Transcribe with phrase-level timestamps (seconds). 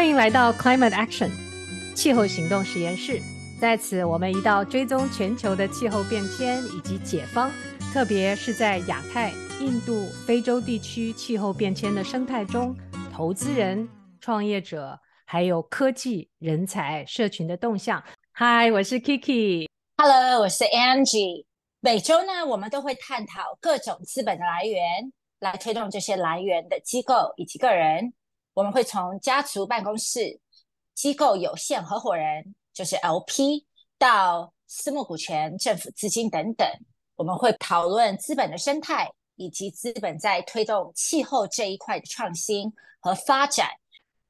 [0.00, 1.28] 欢迎来到 Climate Action
[1.94, 3.20] 气候行动实验室。
[3.60, 7.50] 在此，我们一道追踪全球的气候变迁以及解方，
[7.92, 9.30] 特别是在亚太、
[9.60, 12.74] 印度、非洲地区气候变迁的生态中，
[13.12, 13.86] 投资人、
[14.22, 18.02] 创业者还有科技人才社群的动向。
[18.32, 19.68] Hi，我是 Kiki。
[19.98, 21.44] Hello，我是 Angie。
[21.80, 28.14] 每周呢，我们都会探讨各种资本的来源，来推动这些来源的机构以及个人。
[28.54, 30.40] 我们会从家族办公室、
[30.94, 33.64] 机构有限合伙人，就是 LP，
[33.98, 36.68] 到私募股权、政府资金等等。
[37.16, 43.68] 我们会讨论资本的生态，以及资本在推动气候这一块的创新和发展。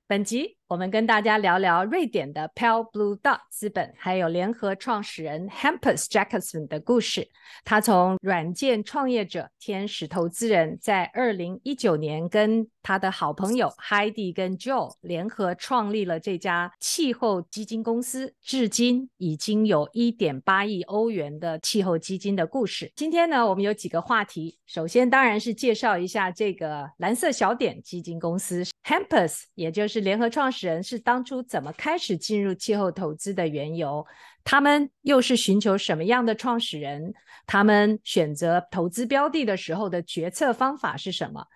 [0.07, 7.29] 本集我们跟大家聊聊瑞典的 Pale Blue Dot 资本，还有联合创始人 Hampus Jacobsson 的故事。
[7.65, 22.93] 他从软件创业者、天使投资人，在二零一九年跟他的好朋友 Heidi 跟 Joe 联合创立了这家气候基金公司，至今已经有一点八亿欧元的气候基金的故事。
[22.95, 28.65] 今天呢，我们有几个话题，首先当然是介绍一下这个蓝色小点基金公司。
[28.85, 34.07] Hampus，也就是联合创始人，是当初怎么开始进入气候投资的缘由？
[34.43, 37.13] 他们又是寻求什么样的创始人？
[37.47, 41.47] 他们选择投资标的的时候的决策方法是什么？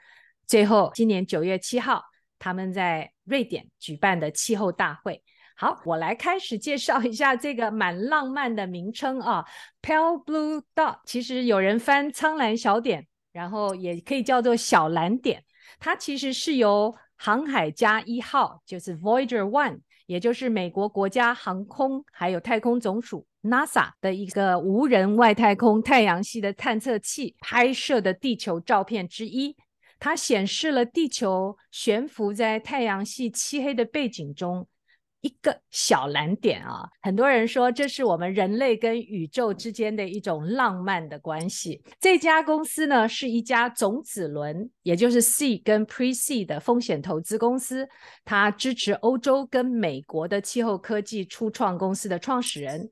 [0.47, 2.03] 最后，今年九月七号，
[2.39, 5.23] 他们在瑞典举办的气候大会。
[5.57, 9.45] 好，我来开始介绍一下这个蛮浪漫的名称啊
[9.81, 10.99] ，Pale Blue Dot。
[11.07, 15.45] 其实有人翻苍蓝小点，然后也可以叫做小蓝点。
[15.79, 29.57] 它其实是由航海家一号就是 Voyager One，也就是美国国家航空还有太空总署 NASA 的一个无人外太空太阳系的探测器拍摄的地球照片之一。
[29.99, 34.67] 它显示了地球悬浮在太阳系漆黑的背景中。
[35.25, 41.83] 一个小蓝点啊，很多人说这是我们人类跟宇宙之间的一种浪漫的关系。
[41.99, 47.89] 这家公司呢，是一家种子轮，也就是 C 跟 Pre C 的风险投资公司。
[48.23, 52.91] 它支持欧洲跟美国的气候科技初创公司的创始人。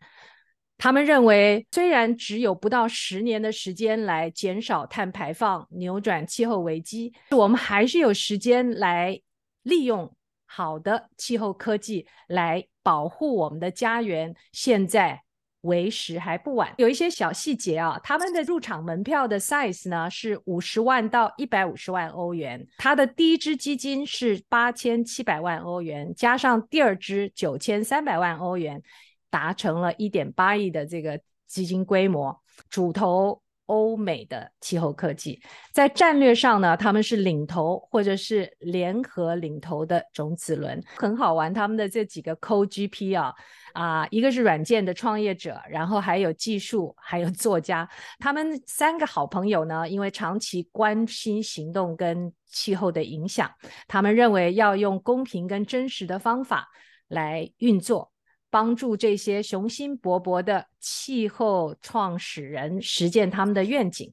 [0.78, 9.20] 他们认为，虽然只有不到十年的时间来减少碳排放、扭转气候危机，我们还是有时间来
[9.64, 10.10] 利用。
[10.54, 15.22] 好的气候科技来保护我们的家园，现在
[15.62, 16.74] 为时还不晚。
[16.76, 28.82] 有一些小细节啊，他们的入场门票的 size 呢是五十万到一百五十万欧元，它的第一支基金是八千七百万欧元，加上第二支九千三百万欧元，
[29.30, 33.41] 达成了一点八亿的这个基金规模，主投。
[33.66, 35.40] 欧美的气候科技
[35.72, 41.52] 在战略上呢，他们是领头或者是联合领头的种子轮，很好玩。
[41.54, 43.32] 他们的这几个 Co-GP 啊
[43.72, 47.88] 啊，一个是软件的创业者，然后还有技术，还有作家。
[48.18, 53.50] 他们三个好朋友呢，因为长期关心行动跟气候的影响，
[53.88, 56.68] 他们认为要用公平跟真实的方法
[57.08, 58.12] 来运作。
[58.52, 64.12] 帮助这些雄心勃勃的气候创始人实践他们的愿景。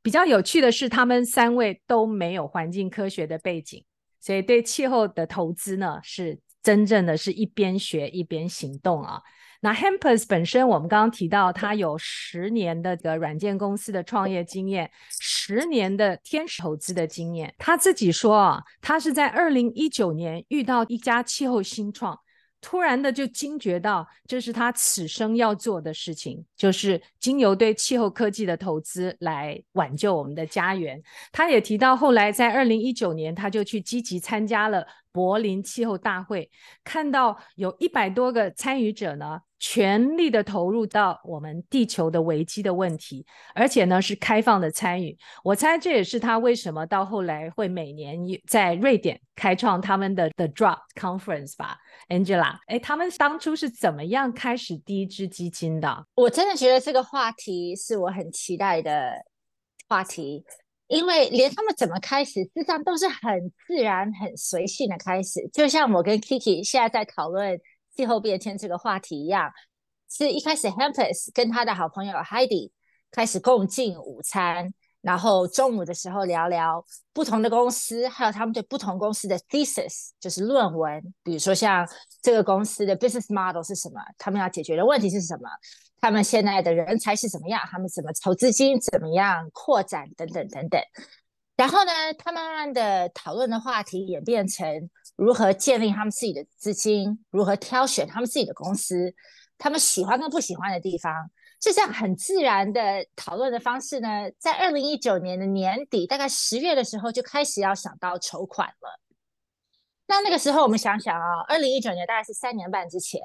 [0.00, 3.84] 比较有趣的是，他们三位都没有环境科学的背景，
[4.20, 9.20] 所以对气候的投资呢，是真正的是一边学一边行动啊。
[9.60, 17.54] 那 Hampus 本身，我们刚刚提到，他有十年的个软件公司的创业经验，十年的天使投资的经验。
[17.58, 22.18] 他自己说啊，他是在二零一九年遇到一家气候新创。
[22.66, 30.98] 突然的就惊觉到，这是他此生要做的事情，就是经由对气候科技的投资来挽救我们的家园。
[31.30, 36.50] 他也提到，后来在二零一九年，他就去积极参加了柏林气候大会，
[36.82, 43.24] 看到有一百多个参与者呢，全力的投入到我们地球的危机的问题，
[43.54, 45.16] 而且呢是开放的参与。
[45.42, 51.78] 我猜这也是他为什么到后来会每年在瑞典开创他们的 The Drop Conference 吧
[52.10, 52.58] ，Angela。
[52.66, 56.06] 哎，他们当初是怎么样开始第一支基金的？
[56.14, 59.14] 我真的觉得这个话题是我很期待的
[59.88, 60.44] 话题。
[60.88, 67.58] 因为连他们怎么开始，事实上都是很自然、很随性的开始，就像我跟 Kiki 现在在讨论
[67.96, 69.50] 气候变迁这个话题一样。
[70.10, 72.70] 是一开始 Hampus 跟他的好朋友 Heidi
[73.10, 81.02] 开始共进午餐，然后中午的时候聊聊不同的公司，还有他们对不同公司的 thesis，就是论文。
[81.24, 81.88] 比如说像
[82.22, 85.48] 这个公司的 business model 是什么，他们要解决的问题是什么。
[86.00, 87.60] 他们现在的人才是怎么样？
[87.70, 88.78] 他们怎么筹资金？
[88.78, 90.08] 怎么样扩展？
[90.16, 90.80] 等等等等。
[91.56, 99.14] 然后呢，他慢慢的讨论的话题演变成如何建立他们自己的资金，如何挑选他们自己的公司，
[99.56, 101.30] 他们喜欢跟不喜欢的地方，
[101.60, 109.00] 就这样很自然的讨论的方式呢，在二零一九年的年底，大概十月的时候就开始要想到筹款了。
[110.06, 113.20] 那那个时候我们想想啊，二零一九年大概是三年半之前，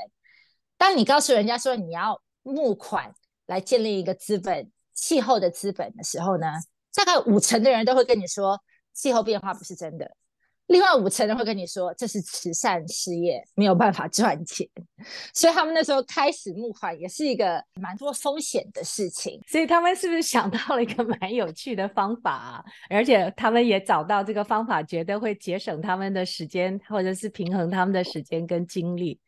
[0.77, 3.13] 当你告诉人家说你要募款
[3.47, 6.45] 来建立一个资本，气候的资本的时候呢，
[6.95, 8.59] 大概五成的人都会跟你说，
[8.93, 10.09] 气候变化不是真的。
[10.67, 14.67] 另外五成人会跟你说，这是慈善事业，没有办法赚钱。
[15.33, 19.41] 所以他们那时候开始募款，也是一个蛮多风险的事情。
[19.47, 22.63] 所以他们是不是想到了一个蛮有趣的方法啊？
[22.87, 29.19] 而且他们也找到这个方法，觉得会节省他们的时间，或者是平衡他们的时间跟精力。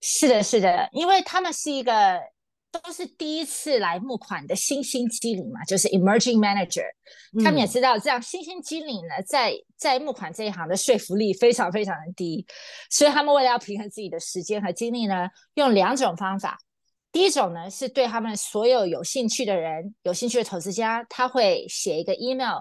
[0.00, 2.18] 是的，是的，因为他们是一个。
[2.72, 6.86] 都是第一次来募款的新兴机灵嘛，就是 emerging manager，
[7.44, 12.46] 他们也知道这样新兴机灵呢，在在募款这一行的说服力非常非常的低，
[12.90, 16.58] 所以他们为了要平衡自己的时间和精力呢，用两种方法。
[17.12, 22.60] 第一种呢，是对他们所有有兴趣的人、有兴趣的投资家，他会写一个 email，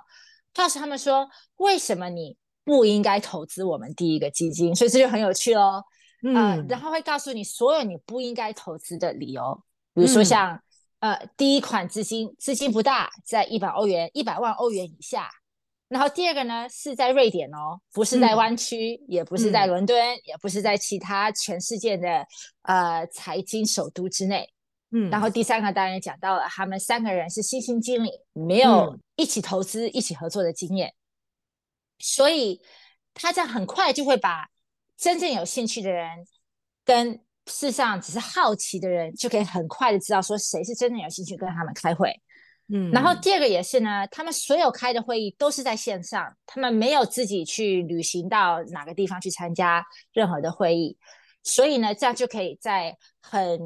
[0.53, 2.35] 告诉他们说，为什么你
[2.65, 5.81] 不应该投资我们第一个基金，所以这就很有趣喽。
[6.23, 9.63] 嗯、呃，然后会告诉你所有你不应该投资的理由。
[9.93, 10.53] 比如说像，
[10.99, 15.29] 嗯、呃，第一款资金资金不大，在一百欧元、一百万欧元以下。
[15.89, 22.25] 然后第二个呢，是在瑞典哦，不是在湾区，嗯、也不是在伦敦，嗯、也不是在其他全世界的
[22.61, 24.49] 呃财经首都之内。
[24.91, 30.93] 嗯，然后第三个当然讲到了，他们三个人是新兴经理，没有一起投资、嗯、一起合作的经验，
[31.99, 32.61] 所以
[33.13, 34.47] 他这样很快就会把
[34.95, 36.25] 真正有兴趣的人
[36.85, 37.21] 跟。
[37.47, 42.13] 事实上，只是好奇的人就可以很快的知道说谁是真的有兴趣跟他们开会。
[42.73, 50.97] 嗯，然后第二个也是呢，他们所有开的会议都是在线上，他们没有自己去旅行到哪个地方去参加任何的会议，
[51.43, 53.59] 所以呢，这样就可以在很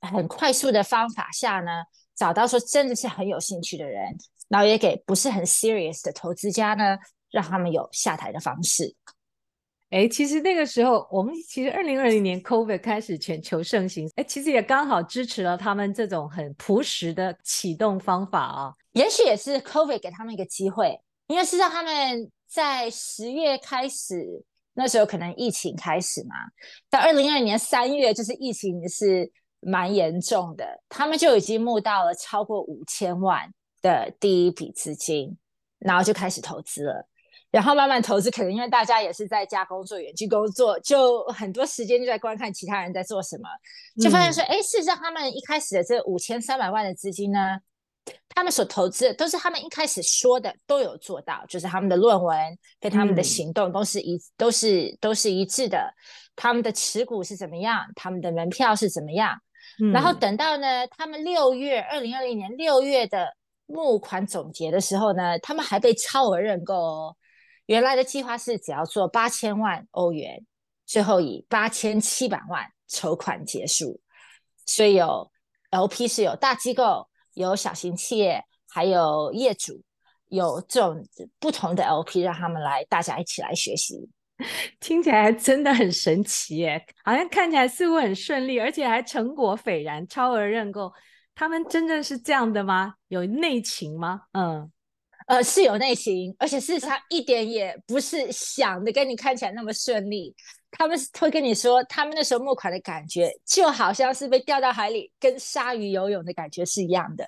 [0.00, 1.70] 很快速的方法下呢，
[2.16, 4.16] 找到说真的是很有兴趣的人，
[4.48, 6.98] 然后也给不是很 serious 的投资家呢，
[7.30, 8.96] 让他们有下台的方式。
[9.90, 18.72] 哎，其实那个时候，我们其实二零二零年 COVID 开始全球盛行，哎，其实也刚好支持了他们这种很朴实的启动方法啊。
[18.92, 24.44] 也许也是 COVID 给他们一个机会，因为事实上他们在十月开始，
[24.74, 26.34] 那时候可能疫情开始嘛，
[26.90, 33.50] 到二零二零年三月，就是疫情是蛮严重的，他们就已经募到了超过五千万
[33.80, 35.34] 的第一笔资金，
[35.78, 37.08] 然后就开始投资了。
[37.50, 43.48] 然后慢慢投资，可能因为大家也是在家工作、远距工作，就很多时间就在观看其他人在做什么，
[44.02, 47.58] 就发现说，哎、嗯，事实上他们一开始的这五千三百万的资金呢，
[48.28, 52.36] 他们所投资的都是他们一开始说的都有做到，就是他们的论文
[52.78, 55.90] 跟他们的行动都是一、嗯、都是都是一致的，
[56.36, 59.34] 他们的持股是怎么样，他们的门票是怎么样，
[59.82, 63.34] 嗯、然后等到呢，他们六月二零二零年六月的
[63.64, 67.16] 募款总结的时候呢，他们还被超额认购哦。
[67.68, 70.46] 原来的计划是只要做八千万欧元，
[70.86, 74.00] 最后以八千七百万筹款结束。
[74.64, 75.30] 所以有
[75.70, 79.82] LP 是有大机构、有小型企业，还有业主，
[80.28, 81.06] 有这种
[81.38, 84.08] 不同的 LP，让他们来，大家一起来学习。
[84.80, 90.90] 听起来真的很神奇耶，好像看起来似乎很顺利，而且还成果斐然，超额认购。
[91.34, 92.94] 他们真正是这样的吗？
[93.08, 94.22] 有内情吗？
[94.32, 94.72] 嗯。
[95.28, 100.34] 呃，是有内情，而且事实上一点也不是想的跟你看起来那么顺利。
[100.70, 107.26] 他们会跟你说，他们那时候募款的感觉就好像是被掉到海里跟鲨鱼游泳的感觉是一样的。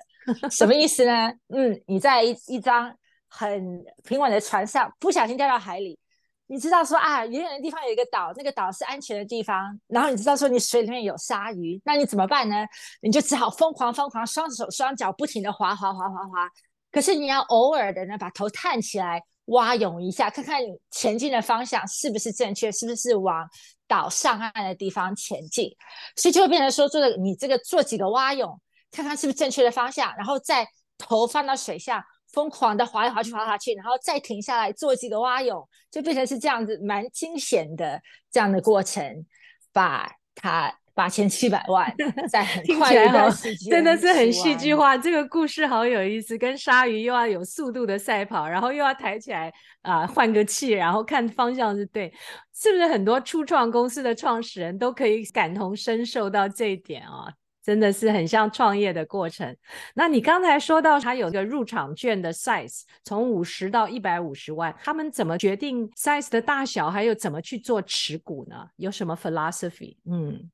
[0.50, 1.30] 什么意思呢？
[1.54, 2.94] 嗯，你在一一张
[3.28, 5.98] 很平稳的船上，不小心掉到海里，
[6.46, 12.66] 你知道说啊，远远的地方有一个岛，那个岛是安全的地方，然后你知道说你水里面有鲨鱼，那你怎么办呢？
[13.02, 16.50] 你就只好疯狂疯狂，双手双脚不停的划划划划划。
[16.90, 23.48] 可是你要偶尔的呢，把头探起来蛙泳一下，看看你前进的方向是不是正确，是不是往
[23.86, 25.70] 岛上岸的地方前进。
[26.16, 30.66] 所以就会变成说，做的你这个做几个蛙泳，看看是不是正确的方向，然后再
[30.98, 39.26] 头放到水下，疯狂的划来划去，划来划去，然后再停下来做几个蛙泳，就变成是这样子蛮惊险的这样的过程，
[39.72, 40.79] 把它。
[40.94, 41.92] 八千七百万，
[42.28, 44.96] 在很快的时间，真的是很戏剧化。
[44.96, 52.12] 这个故事好有意思，跟鲨鱼又要有速度的赛跑，然后又要抬起来啊，换个气，然后看方向是对，
[52.54, 57.32] 是不是很多初创公司的创始人都可以感同身受到这一点啊？
[57.62, 59.54] 真的是很像创业的过程。
[59.94, 68.66] 那你刚才说到他有一个入场券的 size，从五十到一百五十万，他们怎么决定 size 的大小，还有怎么去做持股呢？
[68.76, 69.94] 有什么 philosophy？
[70.10, 70.50] 嗯，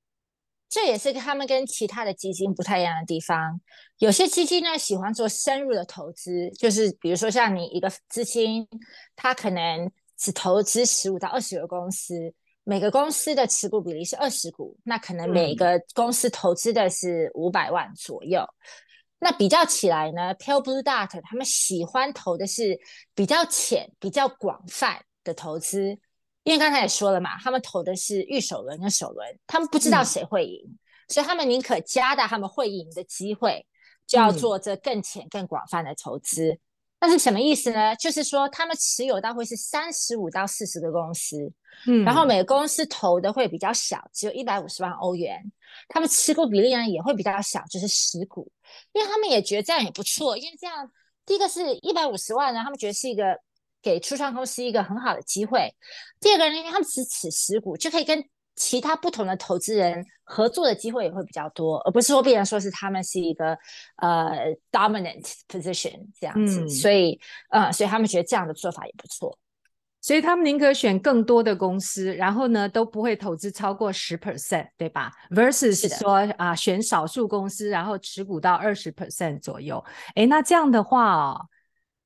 [0.69, 3.61] 这也是他们跟其他的基金不太一样的地方。
[3.99, 8.67] 有些基金呢喜欢做深入的投资，就是比如说像你一个资金，
[9.15, 12.35] 它可能只投资十五到二十个公司。
[12.69, 18.41] 每个公司的持股比例是二十股，那可能每个公司投资的是五百万左右。
[18.41, 18.67] 嗯、
[19.21, 22.77] 那比较起来呢，Pale Blue Dot 他们喜欢投的是
[23.15, 25.97] 比较浅、比较广泛的投资，
[26.47, 33.67] 因为刚才也说了嘛，他们投的是预首轮跟首轮，他们不知道谁会赢，嗯、所以他们宁可加大他们会赢的机会，
[34.07, 36.53] 就要做这更浅、更广泛的投资。
[36.53, 36.59] 嗯
[36.99, 37.95] 那是什么意思呢？
[37.97, 41.53] 就是说，他们持有到会是三十五到四十个公司，
[41.87, 45.39] 嗯，然后每个公司投的会比较小，只有一百五十万欧元。
[45.89, 48.51] 他们持股比例呢也会比较小，就是十股，
[48.95, 50.91] 因为他们也觉得这样也不错，因为这样
[51.27, 53.39] 第一个是一百五十万呢，他们觉得是一个
[53.87, 55.73] 给初创公司一个很好的机会。
[56.19, 58.25] 第二个呢，因为他们只持十股，就可以跟
[58.57, 63.57] 其他不同的投资人合作的机会也会比较多，而不是说必然说是他们是一个
[63.99, 69.39] 呃 dominant position 这样子，嗯、所以呃，所以他们觉得这样的做法也不错，
[70.01, 79.85] 所以他们宁可选更多的公司，然后呢都不会投资超过十 percent，对吧？versus 说啊、呃、选少数公司，然后持股到二十 percent 左右。
[80.15, 81.47] 哎，那这样的话哦，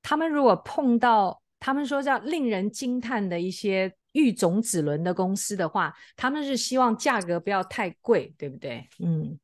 [0.03, 3.95] 他们如果碰到他们说叫令人惊叹的一些。
[4.13, 8.85] 育种子轮的公司的话，他们是希望价格不要太贵，对不对？
[8.99, 9.39] 嗯，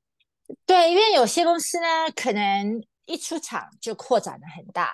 [0.66, 4.92] 对，因为有些公司呢，可能一出场就扩展的很大，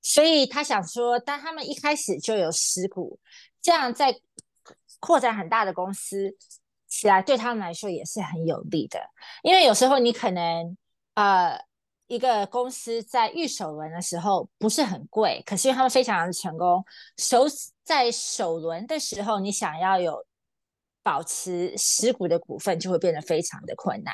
[0.00, 3.18] 所以他想说，当他们一开始就有十股，
[3.60, 4.14] 这样在
[5.00, 6.36] 扩展很大的公司
[6.86, 9.00] 起来，对他们来说也是很有利的。
[9.42, 10.76] 因为有时候你可能
[11.14, 11.58] 呃。
[12.08, 16.84] 一个公司在预首轮的时候不是很贵，可是因为他们非常的成功，
[17.16, 17.44] 首
[17.84, 20.26] 在首轮的时候，你想要有
[21.02, 24.12] 保持十股的股份，就会变得非常的困难。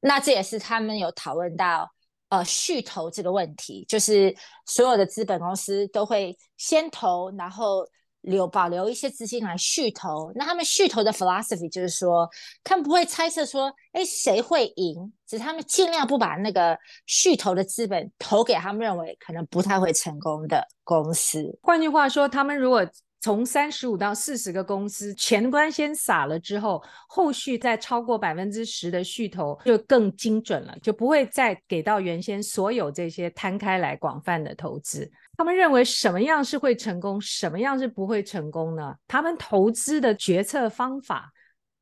[0.00, 1.90] 那这也是他们有讨论到
[2.28, 7.84] 呃续投这个问题，就是所有的资本公司都会先投，然后。
[8.22, 12.28] 留保留一些资金来续投，那他们续投的 philosophy 就是说，
[12.62, 21.58] 他们不会猜测说，哎，谁会赢，只是他们尽量不把那个续投的资本投给他们认为可能不太会成功的公司。
[21.62, 22.86] 换句话说，他们如果
[23.20, 35.10] 从三十五到四十个公司前端先撒了之后，后续再超过百分之十的续投就更精准了，就不会再给到原先所有这些摊开来广泛的投资。
[35.36, 38.94] 他们认为什么样是会成功，什么样是不会成功呢？
[39.06, 41.30] 他们投资的决策方法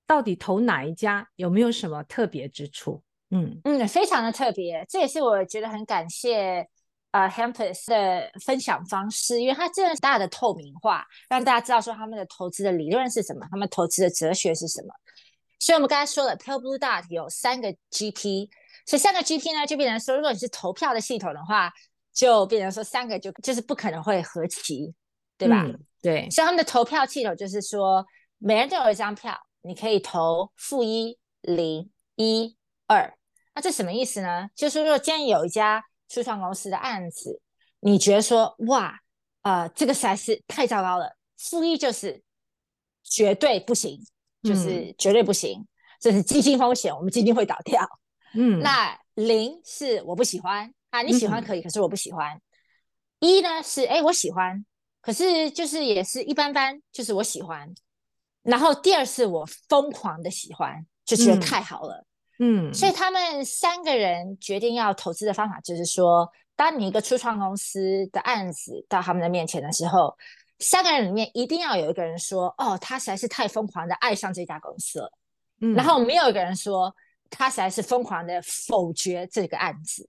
[0.06, 3.02] 到底投哪一家，有没有什么特别之处？
[3.30, 6.66] 嗯嗯，非常的特别，这也是我觉得很感谢
[7.22, 14.88] 呃 Hampus 的分享方式，因为它真的是大的透明化，让大家知道说他们的投资的理论是什么，他们投资的哲学是什么。
[15.58, 18.48] 所以我们刚才说了，Pale Blue Dot 有三个 GP，
[18.86, 21.72] 所以三个 GP 呢就变成说，如果你是投票的系统的话。
[22.10, 24.92] 就变成说三个就就是不可能会合齐，
[25.36, 25.62] 对吧？
[25.64, 28.04] 嗯、对，所以他们的投票系统就是说，
[28.38, 32.56] 每人都有一张票，你可以投负一、零、一、
[32.88, 33.14] 二。
[33.54, 34.48] 那这什么意思呢？
[34.56, 37.40] 就是说，今天有一家初创公司的案子，
[37.80, 38.98] 你觉得说，哇，
[39.42, 42.22] 呃，这个实在是太糟糕了，负一就是
[43.02, 44.00] 绝对不行，
[44.42, 45.68] 就是绝对不行，嗯、
[46.00, 47.86] 这是基金风险，我们基金会倒掉。
[48.34, 50.72] 嗯， 那零是我不喜欢。
[50.90, 52.40] 啊，你喜欢可以，嗯、可是我不喜欢。
[53.20, 54.64] 一呢是哎，我喜欢，
[55.02, 57.74] 可是就是也是一般般，就是我喜欢。
[58.42, 61.96] 然后第二是我疯狂的喜欢，就觉得太好了。
[61.96, 62.07] 嗯，
[62.72, 70.16] 所以他们三个人决定要投资的方法就是说，当你一个初创公司的案子到他们的面前的时候，
[70.58, 75.12] 三个人里面一定要有一个人说，哦，他实在是太疯狂的爱上这家公司了。
[75.60, 76.94] 嗯，然后没有一个人说
[77.30, 80.08] 他实在是疯狂的否决这个案子。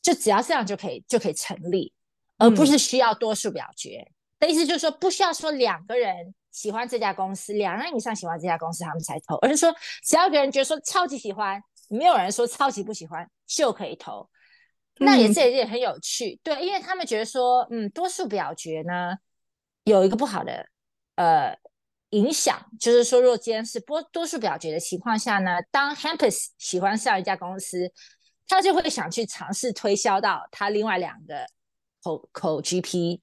[0.00, 1.92] 就只要这样就可以就可以成立，
[2.38, 3.98] 而不是需要多数表决。
[3.98, 14.28] 嗯、的意思就是说，不需要说两个人喜欢这家公司，两人以上喜欢这家公司他们才投，而是说只要一个人觉得说超级喜欢，没有人说超级不喜欢就可以投。
[15.00, 19.16] 那也是也很有趣，嗯、对，因为他们觉得说，嗯，多数表决呢
[19.84, 20.66] 有一个不好的
[21.16, 21.56] 呃
[22.10, 27.92] 影响，就是说，如果今天是多多数表决的情况下呢，当 Hampus 喜欢上一家公司。
[28.50, 31.44] 他就会想去尝试推销到他另外两个
[32.02, 33.20] 口口 GP，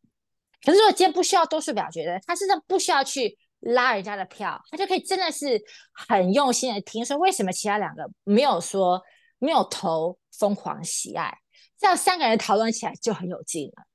[0.65, 5.61] 可是如果今天不需要多数表决的，他甚至不需要去拉人家的票，他就可以真的是
[5.93, 9.01] 很用心的听说为什么其他两个没有说
[9.39, 11.37] 没有投疯狂喜爱，
[11.79, 13.85] 这样三个人讨论起来就很有劲了，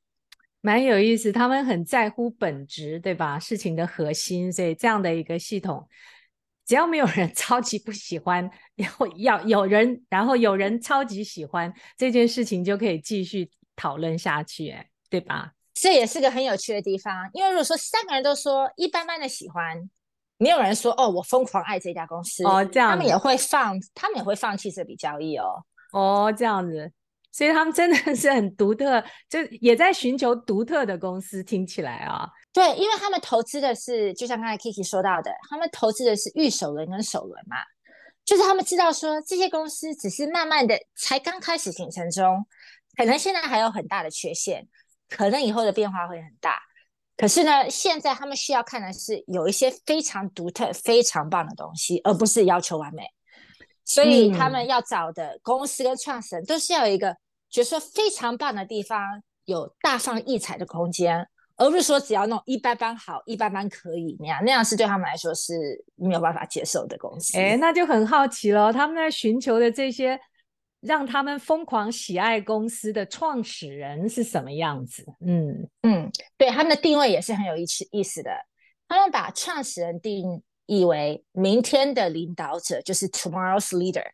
[0.60, 1.32] 蛮有意思。
[1.32, 3.38] 他们很在乎本质，对吧？
[3.38, 5.88] 事情的核心，所以这样的一个系统，
[6.66, 15.52] 只要没有人 超级不喜欢，要要有人，然后有人超级喜欢这件事情，就可以继续讨论下去，哎，对吧？
[15.80, 19.88] 这也是个很有趣的地方，因为如果说三个人都说一般般的喜欢，
[20.36, 25.64] 没有人说哦，我疯狂爱这家公司哦，这样他们也会放，他们也会放弃这笔交易哦。
[25.92, 26.92] 哦，这样子，
[27.32, 31.42] 所以他们真的 是很独特，就也在寻求独特的公司。
[31.42, 37.56] 听起来啊，对，因为他们投资的是，就像刚才 Kiki 说到的，他们投资的是预首轮跟首轮嘛，
[38.24, 42.46] 就是他们知道说这些公司只是慢慢的才刚开始形成中，
[42.96, 44.68] 可能现在还有很大的缺陷。
[45.10, 46.58] 可能以后的变化会很大，
[47.16, 53.02] 可是呢，现在他们需要看的是有一些非常独特、非常棒的东西，而不是要求完美。
[53.84, 57.16] 所以他们要找的公司跟创始人都是要有一个
[57.50, 61.26] 觉得说非常棒的地方，有大放异彩的空间，
[61.56, 67.36] 而不是说只要那种一般般好、一般般可以那样，那样是对他们来说是没有办法接受的公司。
[67.36, 70.18] 哎，那就很好奇了，他们在寻求的这些。
[70.80, 75.04] 让他们疯狂喜爱公司的创始人是什么样子？
[75.26, 78.30] 嗯嗯，对，他们的定位也是很有意思意思的。
[78.88, 84.06] 他们把创始人定义为明天的领导者，就是 tomorrow's leader。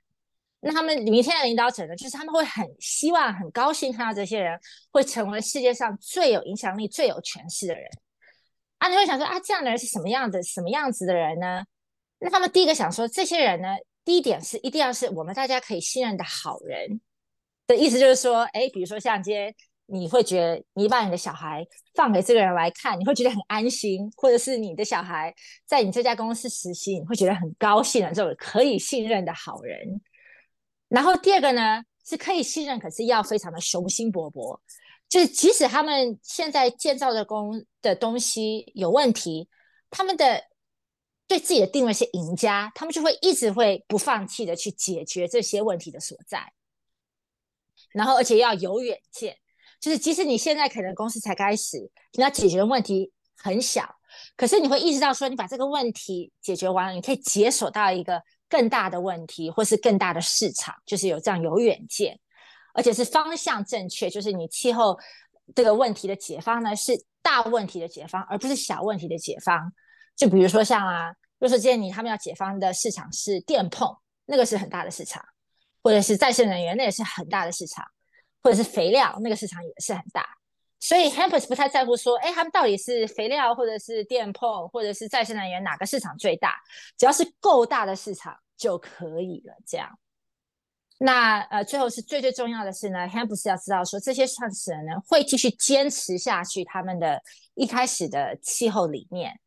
[0.60, 4.58] 那他们明天的领导者呢，就是他们会很希望、很高兴看到这些人
[4.90, 7.84] 会成为世界上最有影响力、最有权势的人。
[8.78, 11.62] 啊，你会想说啊，这样的人是什么样的、什么样子的人呢？
[12.18, 13.68] 那他们第一个想说，这些人呢？
[14.06, 17.00] 第一点是一定要是我们大家可以信任的好人
[17.66, 19.52] 的意思，就是说，哎，比如说像今天
[19.86, 25.34] 你会觉得你把你的小孩放给这个人来看，你会觉得很安心，或者是你的小孩
[25.66, 30.00] 在你这家公司实习，你会觉得很高兴的这种可以信任的好人。
[30.88, 34.56] 然后第二个呢，是可以信任，可是要非常的雄心勃勃，
[35.08, 39.48] 就是即使他们现在建造的工的东西有问题，
[39.90, 40.44] 他们的。
[41.28, 46.52] 对自己的定位是赢家，他们就会一直会不放弃的去解决这些问题的所在，
[47.92, 49.36] 然后而且要有远见，
[49.80, 53.96] 就是即使你现在可能公司才开始，你要解决的问题很小，
[54.36, 62.20] 可是你会意识到说，你把这个问题解决完了，你可以解锁到一个更大的问题，或是更大的市场，就是有这样有远见，
[62.72, 64.96] 而且是方向正确，就是你气候
[65.56, 69.72] 这个问题的解方呢，是大问题的解方，而不是小问题的解方。
[70.16, 75.24] 就比如说像啊，就是建议他们要解放的市场是电碰，那个是很大的市场，
[75.82, 77.84] 或者是再生能源，那也是很大的市场，
[78.42, 80.26] 或者是肥料，那个市场也是很大。
[80.78, 86.54] 所以 Hampus 不太在乎说，哎，他们到底是肥料，或者是电碰，或者是再生能源哪个市场最大？
[86.96, 89.54] 只要是够大的市场就可以了。
[89.66, 89.98] 这样，
[90.98, 97.22] 那呃，最后是最最重要的是呢，Hampus 要知道说，这些创始人呢会继续坚持下去他们的
[97.54, 99.38] 一开始的气候理念。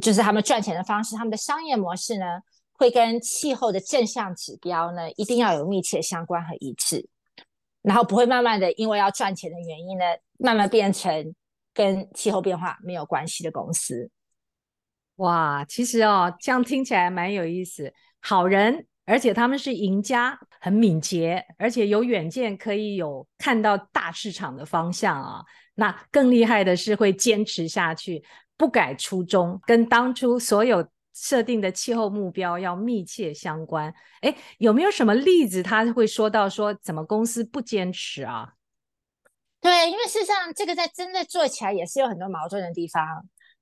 [0.00, 2.24] 就是他们赚钱的方式，他们的商业模式呢，
[2.72, 7.08] 会跟气候的正向指标呢，一定要有密切相关和一致，
[7.82, 10.04] 然后不会慢慢的因为要赚钱的原因呢，
[10.38, 11.34] 慢慢变成
[11.74, 14.10] 跟气候变化没有关系的公司。
[15.16, 25.44] 哇，其实哦，这样听起来蛮有意思，好人，而且他们是赢家，很敏捷，而且有远见，可以有看到大市场的方向啊。
[25.74, 28.22] 那更厉害的是会坚持下去。
[28.56, 33.92] 不改初衷，跟当初所有设定的气候目标要密切相关。
[34.22, 35.62] 诶，有没有什么例子？
[35.62, 38.54] 他会说到说，怎么公司不坚持啊？
[39.60, 43.04] 对，因为事实上，这个在真的做起来也是有很多矛盾的地方。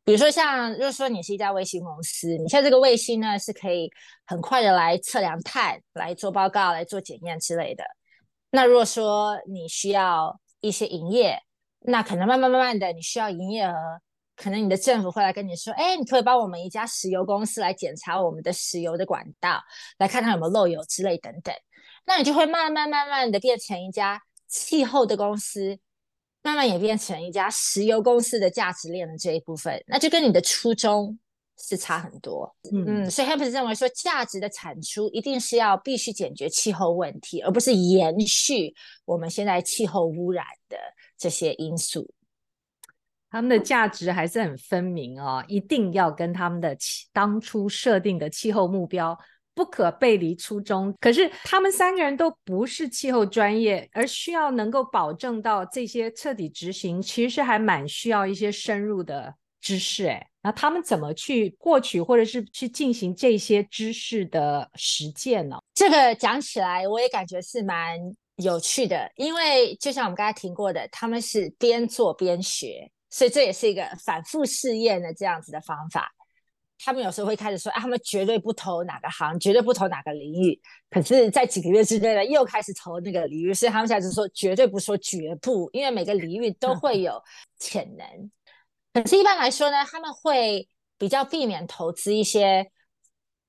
[0.03, 3.90] 比如说，像如果说你是一家卫星公司，你现在这个卫星呢是可以
[4.26, 7.85] 很快的来测量碳、来做报告、来做检验之类的。
[8.50, 11.42] 那如果说你需要一些营业，
[11.81, 14.00] 那可能慢慢慢慢的，你需要营业额。
[14.40, 19.62] 可能你的政府会来跟你说，哎，你可以帮我们一家石油公司来检查我们的石油的管道，
[19.98, 21.55] 来看看有没有漏油之类等等。
[22.07, 25.79] 那你就会慢慢慢慢的变成一家气候的公司，
[26.42, 29.85] 慢慢也变成一家石油公司的价值链的这一部分。
[29.87, 31.18] 那就跟你的初衷
[31.59, 32.50] 是差很多。
[32.72, 38.74] 嗯，嗯，所以 Hampus 认为说，价值的产出一定是要必须解决气候问题，而不是延续
[39.05, 40.79] 我们现在气候污染的
[41.18, 42.11] 这些因素。
[43.30, 46.76] 他们的价值还是很分明哦，一定要跟他们的
[47.12, 49.16] 当初设定的气候目标
[49.54, 50.94] 不可背离初衷。
[51.00, 60.06] 可是他们三个人都不是气候专业，而需要能够保证到这些彻底执行，其实还蛮需要一些深入的知识。
[60.06, 65.56] 哎，那他们怎么去获取或者是去进行这些知识的实践呢？
[65.74, 67.98] 这个讲起来我也感觉是蛮
[68.36, 76.14] 有趣的，因为就像我们刚才听过的，他们是边做边学，所以这也是一个反复试验的这样子的方法。
[76.83, 80.59] 他们有时候会开始说，啊，他们绝对不投哪个行，绝对不投哪个领域。
[80.88, 83.53] 可是，在几个月之内呢，又开始投那个领域。
[83.53, 87.23] 所以他们现在就说，绝对不说绝不，因为每个领域都会有
[87.59, 88.31] 潜能。
[88.94, 92.70] 可是，一般来说呢，他们会比较避免投资一些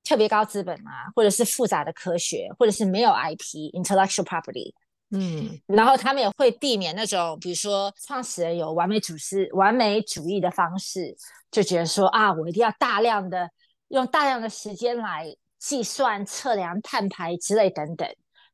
[0.04, 4.74] 特别高资本啊，或者是复杂的科学，或者是没有 IP（intellectual property）。
[5.14, 11.14] 嗯，然后他们也会避免那种，比如说创始人有完美主义、完美主义的方式，
[11.50, 13.50] 就觉得说啊，我一定要大量的
[13.88, 18.08] 用大量的时间来计算、测量、碳排之类等等。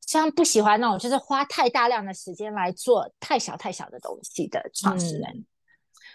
[0.05, 5.31] 像不喜欢那种就是花太大量的时间来做太小太小的东西的创始人。
[5.33, 5.44] 嗯，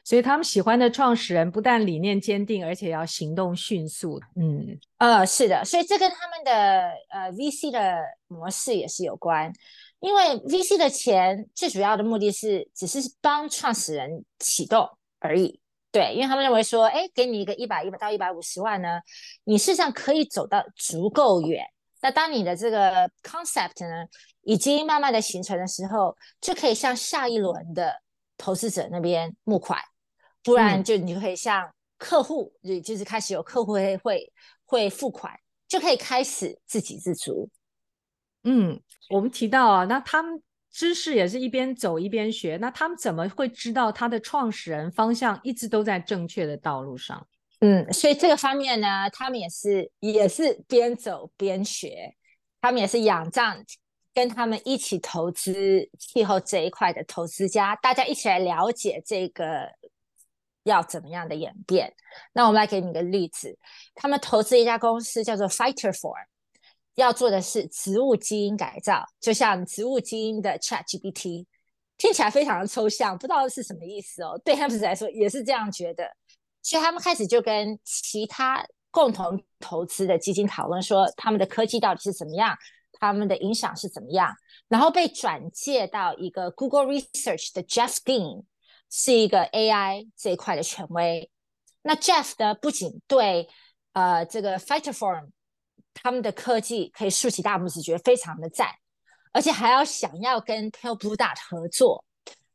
[0.04, 4.20] 所以他们喜欢的创始人不但理念坚定，而且要行动迅速。
[4.36, 9.54] 嗯，呃，是的，所以这跟他们的呃 VC 的模式也是有关。
[10.04, 14.86] 因为 VC 的钱最主要的目的是只是帮创始人启动
[15.20, 15.62] 而已，
[15.94, 19.00] 对，因为他们认为说，哎，给你一个一百一百到一百五十万呢，
[19.46, 21.64] 你事实上可以走到足够远。
[22.02, 24.06] 那当你的这个 concept 呢
[24.42, 27.96] 已经慢慢的形成的时候，就可以向下一轮的
[28.38, 29.80] 投资者那边募款，
[30.44, 34.34] 不然就你就可以向客户，就就是开始有客户会会
[34.66, 35.34] 会付款，
[35.66, 37.50] 就可以开始自给自足。
[38.44, 38.80] 嗯，
[39.10, 47.26] 我们提到啊，那他们知识也是一边走一边学，那他们怎么会知道他的创始人方向一直都在正确的道路上？
[47.62, 52.14] 嗯，所以这个方面呢，他们也是也是边走边学，
[52.60, 53.64] 他们也是仰仗
[54.14, 59.70] 跟他们一起投资气候这一块的投资家，大家一起来了解这个
[60.64, 61.94] 要怎么样的演变。
[62.34, 63.58] 那我们来给你个例子，
[63.96, 66.16] 他们投资一家公司叫做 Fighter for。
[66.96, 71.46] 要做的是植物基因改造，就像植物基因的 ChatGPT，
[71.98, 74.40] 听起来非常的抽象，不知道是什么意思哦。
[74.44, 76.10] 对他们来说也是这样觉得，
[76.62, 82.56] 所以他们开始就跟其他共同投资的基金讨论说，他们的科技到底是怎么样，
[83.00, 84.32] 他们的影响是怎么样，
[84.68, 88.44] 然后被转介到一个 Google Research 的 Jeff Dean，
[88.92, 91.32] 是一个 AI 这一块的权威。
[91.82, 93.50] 那 Jeff 呢，不仅对
[93.94, 95.30] 呃这个 Fighter Form
[95.94, 98.70] 他们的科技可以竖起大拇指，觉得非常的赞，
[99.32, 102.04] 而且还要想要跟 Pale Blue Dot 合作，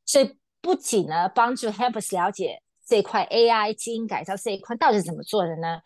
[0.04, 5.80] 所以不仅呢帮助 Hampus 了解这块 AI 基因改造这一块到底是怎么做的呢，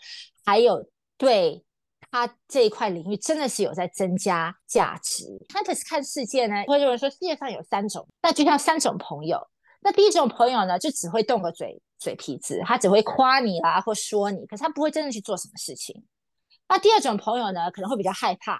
[0.44, 1.64] 还有对
[2.10, 5.24] 他这一块领域真的是有在增加价值。
[5.48, 9.40] Hampus 看世界呢，会认为说世界上有三种，那就像三种朋友。
[9.80, 16.04] 那第一种朋友呢，就只会动个嘴嘴皮子，他只会夸你啦或说你，可是他不会真的去做什么事情。
[16.68, 18.58] 那第二种朋友呢，可能会比较害怕，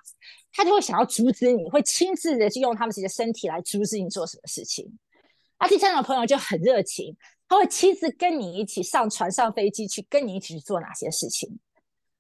[0.53, 4.99] 他就会想要阻止你，会亲自的去用他们自己的身体来阻止你做什么事情。
[5.59, 7.17] 那第三种朋友就很热情，
[7.49, 11.59] 他会亲自跟你一起上船、上飞机，去跟你一起去做哪些事情。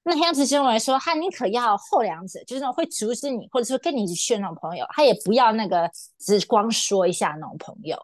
[0.04, 7.98] 那黑羊子认为说，他宁可要后两者，就是那种会阻止你，或者说跟你一起去的那种朋友，他也不要那个只光说一下那种朋友。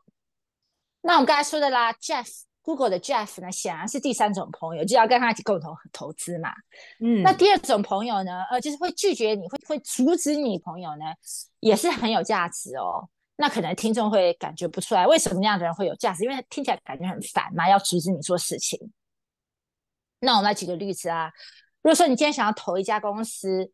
[1.01, 2.48] 那我们刚才说的啦，Jeff。
[2.69, 6.53] Google 的 Jeff 呢，显然是第三种朋友，就要跟他一起共同投资嘛。
[7.01, 11.07] 嗯，那第二种朋友呢，呃，就是会拒绝你，会会阻止你朋友呢，
[11.61, 13.09] 也是很有价值哦。
[13.37, 16.25] 那可能听众会感觉不出来，为什么那样的人会有价值？
[16.25, 18.79] 因为他听起来感觉很烦嘛，要阻止你做事情。
[20.21, 21.33] 那我们来举个例子啊，
[21.81, 23.73] 如果说你今天想要投一家公司，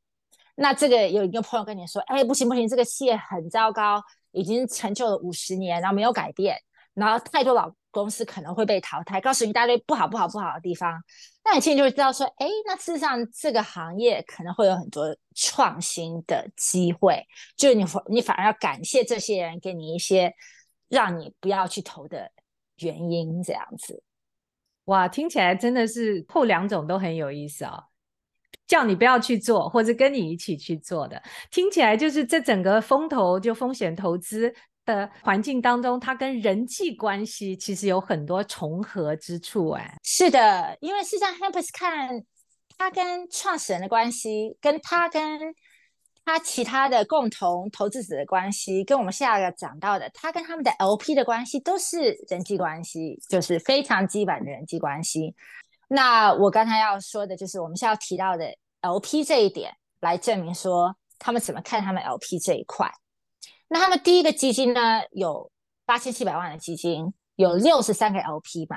[0.54, 6.56] 那这个有一个朋友跟你说，哎，不行不行，这个企业很糟糕，已经成就了五十年，然后没有改变，
[6.94, 7.74] 然后太多老。
[7.94, 11.00] 公司可能会被淘汰，告诉你一大堆不好、不好、不好的地方。
[11.44, 17.24] 那你现在就会知道说，哎，那事实上这个行业可能会有很多创新的机会，
[17.56, 20.34] 就是你你反而要感谢这些人给你一些
[20.88, 22.32] 让你不要去投的
[22.78, 24.02] 原因，这样子。
[24.86, 27.84] 哇，听起来真的是后两种都很有意思哦，
[28.66, 34.54] 叫你不要去做，或者跟你一起去做的，听起来就是这整个风投就风险投资。
[34.84, 39.70] 的环境当中，它跟人际关系其实有很多重合之处。
[39.70, 42.22] 哎，是的，因为事实上，Hampus 看
[42.76, 45.54] 他跟创始人的关系，跟他跟
[46.24, 55.34] 他其他的共同投资者的关系，跟我们下一个讲到的，他跟他们的 LP 的关系，都是人际关系，就是非常基本的人际关系。
[55.88, 58.46] 那我刚才要说的就是，我们现在要提到的
[58.80, 59.70] LP 这一点，
[60.00, 62.90] 来证明说他们怎么看他们 LP 这一块。
[63.68, 65.50] 那他们第一个基金呢，有
[65.84, 68.76] 八千七百万的基金，有六十三个 LP 嘛。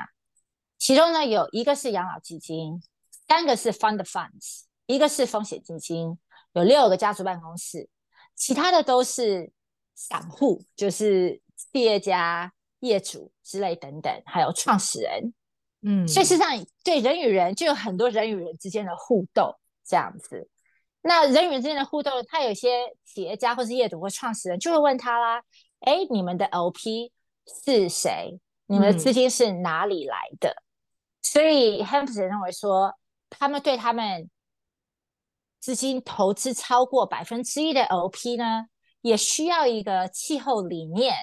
[0.78, 2.82] 其中呢有一个是养老基金，
[3.28, 6.18] 三个是 fund funds，一个是风险基金，
[6.54, 7.90] 有六个家族办公室，
[8.36, 9.52] 其他的都是
[9.96, 15.34] 散户，就是企业家、业主之类等等，还有创始人。
[15.82, 20.50] 嗯，所以事实上对人与人就有很多人与人之间的互动这样子。
[21.08, 25.42] 那人与人之间的互动，他有些企业家或是业主或创始人就会问他啦
[25.82, 27.12] ：“哎，你们的 LP
[27.64, 28.40] 是谁？
[28.68, 30.64] 你们的资金是哪里来的？”嗯、
[31.22, 32.94] 所以 Hampson 认为说，
[33.30, 34.30] 他们对他们
[35.60, 38.66] 资金投资超过百分之一的 LP 呢，
[39.02, 41.16] 也需要一个气候理念，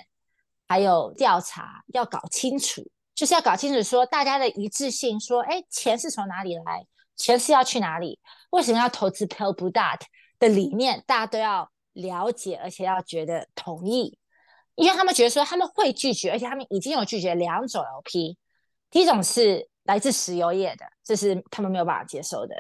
[0.67, 2.83] 还有调查要搞清楚，
[3.15, 6.87] 就是要搞清楚说大家的一致性，说：“哎，钱是从哪里来？
[7.17, 8.19] 钱是要去哪里？”
[8.51, 10.01] 为什么要投资 Pale Blue Dot
[10.39, 11.03] 的理念？
[11.07, 14.19] 大家都要了解，而且要觉得同意，
[14.77, 18.37] 因为他们觉得说他们会拒绝，而且他们已经有拒绝两种 LP。
[18.91, 22.55] 第一种是来自石油业的，这是他们没有办法接受的。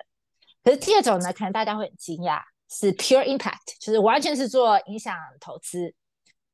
[0.65, 5.95] 可是第二种呢，可能大家会很惊讶，是 Pure Impact，就是完全是做影响投资。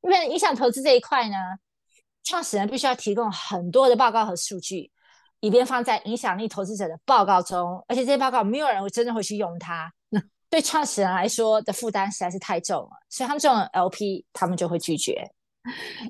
[0.01, 1.35] 因为影响投资这一块呢，
[2.23, 4.91] 创始人必须要提供很多的报告和数据。
[5.41, 15.29] 以便放在影响力投资者的报告中，而且这些报告没有人会真正会去用它，那对创始人来说的负担实在是太重了，所以他们这种 LP 他们就会拒绝。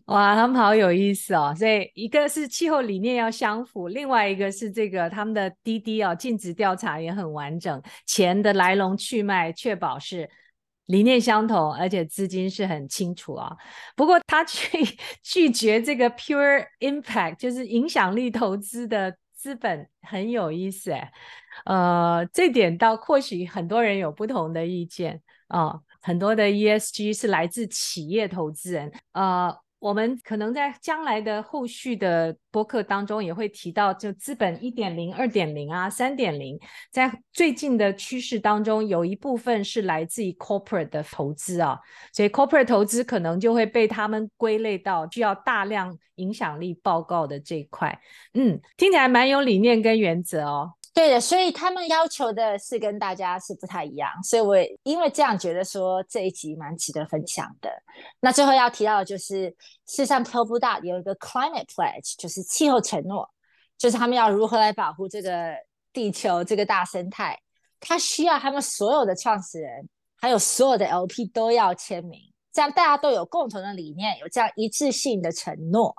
[0.05, 1.53] 哇，他们好有意思哦！
[1.57, 10.29] 所以一个是气候理念要相符，另外一个是这个他们的滴滴哦，尽职调查也很完整，钱的来龙去脉确保是
[10.85, 13.55] 理念相同，而且资金是很清楚啊、
[13.95, 14.77] 不过他去
[15.23, 19.17] 拒绝这个 Pure Impact，就是影响力投资的。
[19.33, 21.11] 资本很有意思哎，
[21.65, 29.57] 呃，这点倒或许很多人有不同的意见啊、很多的 ESG 是来自企业投资人，呃。
[29.81, 36.55] 我们可能在将来的后续的播客当中也会提到，就资本一点零、二点零啊、三点零，
[36.91, 41.79] 在最近的趋势当中，有一部分是来自于 corporate 的投资啊，
[42.13, 47.99] 所以 corporate 投资可能就会被他们归类到需要大量影响力报告的这一块。
[48.35, 50.73] 嗯，听起来蛮有理念跟原则哦。
[50.93, 57.71] 对的，所以他们要求的是跟大家是不太一样，所以我因为这样觉得说这一集蛮值得分享的。
[58.19, 59.49] 那最后要提到的就是，
[59.85, 63.29] 事实上 Pale Blue Dot 有一个 Climate Pledge，就是气候承诺，
[63.77, 65.55] 就是他们要如何来保护这个
[65.93, 67.39] 地球这个大生态，
[67.79, 72.19] 他需要他们所有的创始人还有所有的 LP 都要签名，
[72.51, 75.95] 这样大家都有共同的理念，有这样一致性的承诺。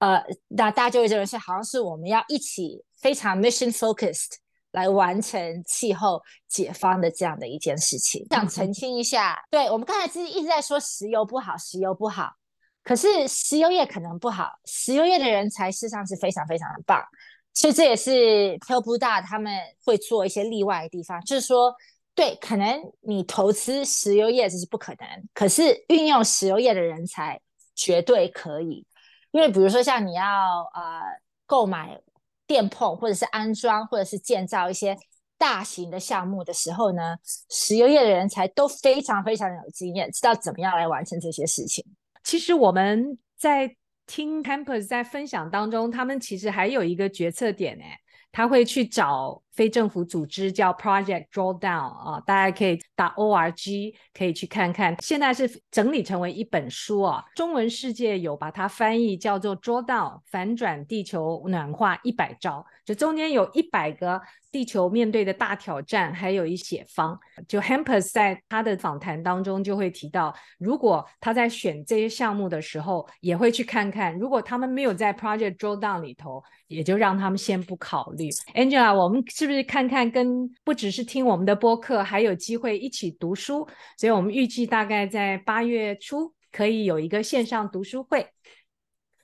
[0.00, 2.84] 呃，那大家就会认为是好像是我们要一起。
[3.04, 4.36] 非常 mission focused
[4.72, 12.32] 来完成气候解放的这样的一件事情，想澄清一下，对，我们刚才其实一直在说石油不好，石油不好，
[12.82, 17.04] 可是石油业可能不好，石油业的人才事实上是非常非常的棒，
[17.52, 19.52] 其实这也是 Blue Dot 他们
[19.84, 21.74] 会做一些例外的地方，就是说，
[22.14, 27.38] 对，可能你投资石油业这是不可能，可是运用石油业的人才
[27.76, 28.86] 绝对可以，
[29.30, 30.24] 因为比如说像你要
[30.72, 31.02] 呃
[31.44, 32.00] 购买。
[32.46, 34.96] 电碰或者是安装或者是建造一些
[35.38, 37.16] 大型的项目的时候呢，
[37.50, 41.84] 石油业的人才都非常非常有经验，知道怎么样来完成这些事情。
[42.22, 43.76] 其实我们在
[44.06, 47.84] 听 Campus 在分享当中，他们其实还有一个决策点呢，
[48.32, 49.43] 他会去找。
[49.54, 54.96] 非政府组织叫 Project Drawdown 啊，大家可以打 org 可以去看看。
[55.00, 67.16] 现在是整理成为一本书啊，中文世界有把它翻译叫做 Drawdown 反转地球暖化一百招，就中间有一百个地球面对的大挑战，还有一些方。
[67.46, 78.28] 就 Hampers 在他的访谈当中就会提到，如果他在选这些项目的时候，也会去看看，如果他们没有在 Project Drawdown 里头，也就让他们先不考虑。
[78.54, 79.22] Angela，我们。
[79.44, 83.68] 是不是看看跟不只是听我们的播客，还有机会一起读书？
[83.98, 88.26] 所以我们预计大概在八月初可以有一个线上读书会，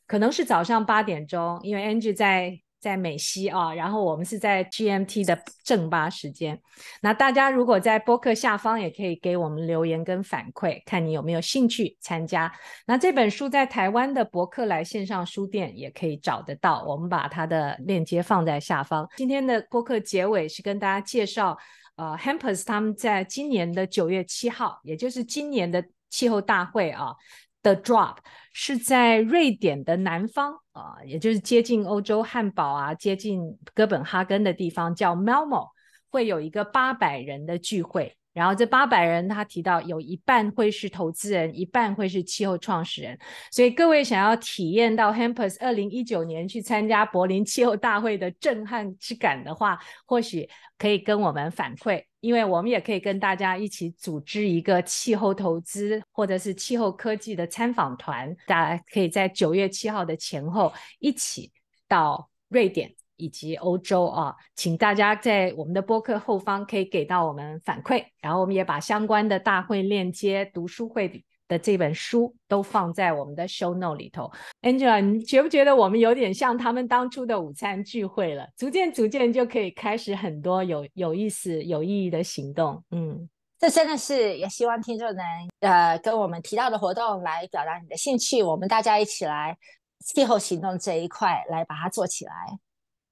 [0.06, 2.60] 可能是早上八点钟，因为 Angie 在。
[2.80, 6.60] 在美西啊，然后我们是在 GMT 的正八时间。
[7.02, 12.50] 那大家如果在播客下方也可以给我们留言跟反馈，看你有没有兴趣参加。
[12.86, 19.06] 那这本书在台湾的博客来线上书店也可以找得到，我们把它的链接放在下方。
[19.16, 21.56] 今天的播客结尾是跟大家介绍，
[21.96, 27.14] 呃，Hampus 他们在今年的九月七号，也就是今年的气候大会啊。
[27.62, 28.16] The Drop
[28.52, 35.68] 是在瑞典的南方啊，也就是接近欧洲汉堡啊，接近哥本哈根的地方，叫 Malmo，
[36.08, 38.16] 会有一个八百人的聚会。
[38.32, 43.18] 然后这八百人，他提到有一半会是投资人，一半会是气候创始人。
[43.50, 61.50] 所以各位想要体验到 Hampus 二零一九年去参加柏林气候大会的震撼之感的话，或许可以跟我们反馈，因为我们也可以跟大家一起组织一个气候投资或者是气候科技的参访团，大家可以在九月七号的前后一起
[61.88, 62.99] 到瑞典。
[63.20, 74.30] 以及欧洲啊，请大家在我们的播客后方可以给到我们反馈，然后我们也把相关的大会链接、读书会的这本书都放在我们的 show note 里头。
[74.62, 78.48] Angela，你觉不觉得我们有点像他们当初的午餐聚会了？
[78.56, 82.82] 逐渐逐渐就可以开始很多有有意思、有意义的行动。
[82.92, 83.28] 嗯，
[83.58, 85.24] 这真的是也希望听众能
[85.60, 89.58] 呃跟我们提到的活动来表达你的兴趣，我们大家一起来
[89.98, 92.32] 气候行动这一块来把它做起来。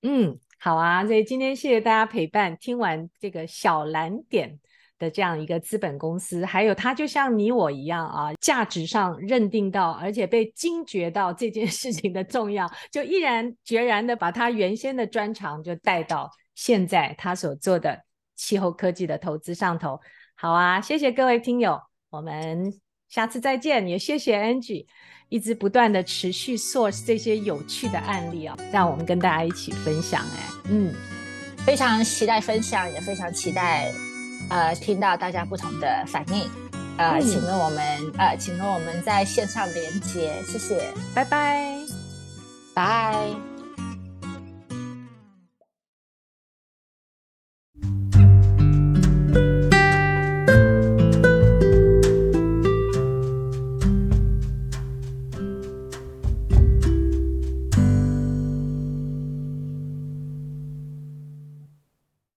[0.02, 2.56] 嗯，好啊，所以今天谢谢大家陪伴。
[2.56, 4.58] 听完这个小蓝点
[4.96, 18.00] 的这样一个资本公司，还有它就像你我一样啊，价值上认定到，而且被惊觉到这件事情的重要，就毅然决然的把他原先的专长就带到现在他所做的
[18.36, 20.00] 气候科技的投资上头。
[20.36, 21.80] 好啊，谢谢各位听友，
[22.10, 22.72] 我们
[23.08, 24.86] 下次再见，也谢谢 Angie。
[25.28, 30.94] 一直不断的持续 source 这些有趣的案例哦，让我们跟大家一起分享哎，嗯，
[31.66, 33.92] 非常期待分享，也非常期待
[34.48, 36.48] 呃听到大家不同的反应，
[36.96, 41.76] 呃，嗯、请问我们呃，请问我们在线上连接，谢谢，拜拜，
[42.74, 43.47] 拜。